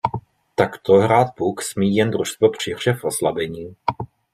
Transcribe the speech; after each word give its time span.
Takto 0.55 0.93
hrát 0.93 1.35
puk 1.37 1.61
smí 1.61 1.95
jen 1.95 2.11
družstvo 2.11 2.49
při 2.49 2.73
hře 2.73 2.93
v 2.93 3.03
oslabení. 3.03 3.75